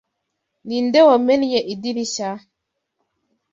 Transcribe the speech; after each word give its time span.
Ninde 0.67 0.99
wamennye 1.07 1.59
idirishya? 1.73 2.29